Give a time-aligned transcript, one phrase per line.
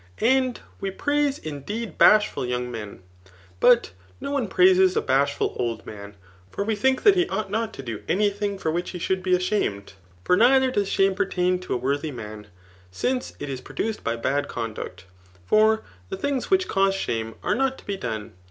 [0.19, 3.03] And we praise indeed bashful young men;
[3.59, 6.15] but no one praises a bashful old man*
[6.49, 9.21] For we think that he ought not to do any thing for which he should
[9.21, 9.93] be ashamed;
[10.23, 12.47] for neither does shame pertain to a worthy man,
[12.89, 15.05] since it is produced by bad conduct}.
[15.45, 18.33] for the things which cause shame are not to be done.